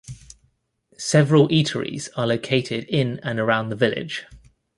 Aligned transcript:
Several 0.97 1.47
eateries 1.49 2.09
are 2.17 2.25
located 2.25 2.85
in 2.85 3.19
and 3.19 3.37
around 3.39 3.69
the 3.69 3.75
village. 3.75 4.25